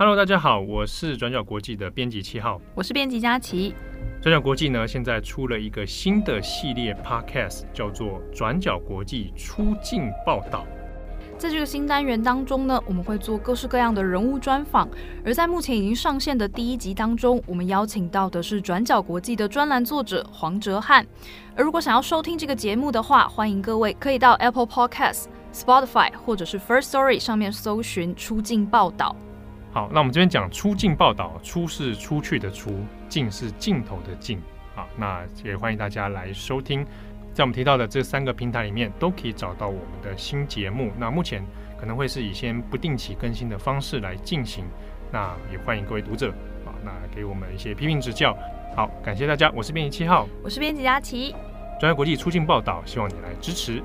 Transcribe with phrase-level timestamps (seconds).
[0.00, 3.74] Hello，大家好，我是转角国际的编辑七号，我是编辑佳琪。
[4.22, 10.64] 转角国际呢，现在出了一个新的系列 Podcast，叫做《转角国际出境报道》。
[11.38, 14.88] 在这个新单元当中呢，我们会做各式各样的人物专访。
[15.22, 21.04] 而在目前已经上线的第一集当中，我们邀请到的是转角国际的专栏作者黄哲瀚。
[21.54, 29.14] 而如果想要收听这个节目的话，欢迎各位可以到 Apple Podcast、Spotify 或者是 First Story 上面搜寻“出境报道”。
[29.72, 34.40] 好，那我们这边讲出境报道，出是出去的出，境是尽头的境。
[34.74, 36.84] 好，那也欢迎大家来收听，
[37.32, 40.90] 在我们提到的这三个平台里面，都可以找到我们的新节目。
[40.98, 41.44] 那目前
[41.78, 44.64] 可能会是以先不定期更新的方式来进行，
[45.12, 46.30] 那也欢迎各位读者
[46.66, 48.36] 啊，那给我们一些批评指教。
[48.74, 51.32] 好，感谢大家，我是编辑七号，我是编辑佳琪，
[51.78, 53.80] 专业国际出境报道，希望你来支持。